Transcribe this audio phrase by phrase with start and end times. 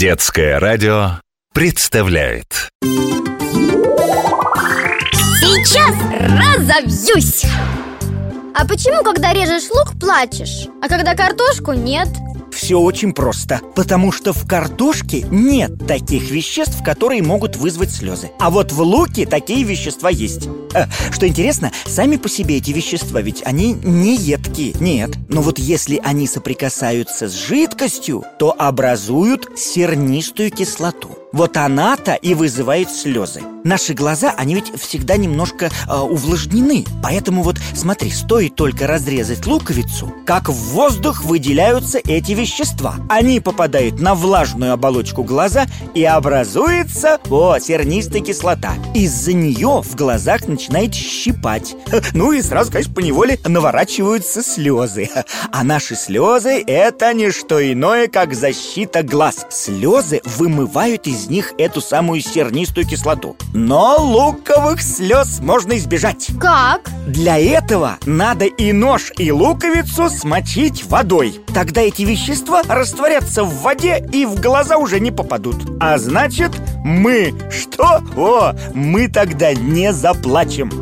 [0.00, 1.20] Детское радио
[1.52, 2.70] представляет
[5.42, 5.94] Сейчас
[6.56, 7.44] разовьюсь!
[8.54, 10.68] А почему, когда режешь лук, плачешь?
[10.80, 12.08] А когда картошку нет?
[12.60, 18.32] Все очень просто, потому что в картошке нет таких веществ, которые могут вызвать слезы.
[18.38, 20.46] А вот в луке такие вещества есть.
[20.74, 25.12] Э, Что интересно, сами по себе эти вещества, ведь они не едкие, нет.
[25.30, 31.19] Но вот если они соприкасаются с жидкостью, то образуют сернистую кислоту.
[31.32, 33.42] Вот она-то и вызывает слезы.
[33.62, 36.84] Наши глаза, они ведь всегда немножко э, увлажнены.
[37.02, 42.96] Поэтому вот смотри, стоит только разрезать луковицу, как в воздух выделяются эти вещества.
[43.08, 48.74] Они попадают на влажную оболочку глаза и образуется, о, сернистая кислота.
[48.94, 51.74] Из-за нее в глазах начинает щипать.
[52.12, 55.08] Ну и сразу, конечно, поневоле наворачиваются слезы.
[55.52, 59.46] А наши слезы– это не что иное, как защита глаз.
[59.50, 63.36] Слезы вымывают из них эту самую сернистую кислоту.
[63.52, 66.28] Но луковых слез можно избежать.
[66.40, 66.90] Как?
[67.06, 71.40] Для этого надо и нож, и луковицу смочить водой.
[71.52, 75.56] Тогда эти вещества растворятся в воде и в глаза уже не попадут.
[75.78, 76.52] А значит,
[76.84, 78.00] мы что?
[78.16, 80.79] О, мы тогда не заплачем.